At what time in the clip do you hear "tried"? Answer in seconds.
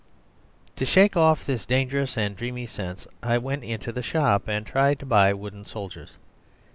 4.65-4.97